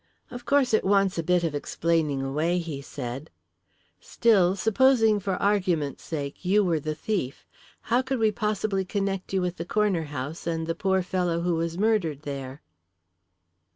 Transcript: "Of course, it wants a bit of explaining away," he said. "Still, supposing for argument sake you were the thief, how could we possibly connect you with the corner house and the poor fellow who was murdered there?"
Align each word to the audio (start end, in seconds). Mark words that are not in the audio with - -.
"Of 0.31 0.45
course, 0.45 0.73
it 0.73 0.83
wants 0.83 1.19
a 1.19 1.21
bit 1.21 1.43
of 1.43 1.53
explaining 1.53 2.23
away," 2.23 2.57
he 2.57 2.81
said. 2.81 3.29
"Still, 3.99 4.55
supposing 4.55 5.19
for 5.19 5.35
argument 5.35 5.99
sake 5.99 6.43
you 6.43 6.63
were 6.65 6.79
the 6.79 6.95
thief, 6.95 7.45
how 7.81 8.01
could 8.01 8.17
we 8.17 8.31
possibly 8.31 8.83
connect 8.83 9.31
you 9.31 9.43
with 9.43 9.57
the 9.57 9.63
corner 9.63 10.05
house 10.05 10.47
and 10.47 10.65
the 10.65 10.73
poor 10.73 11.03
fellow 11.03 11.41
who 11.41 11.53
was 11.53 11.77
murdered 11.77 12.23
there?" 12.23 12.63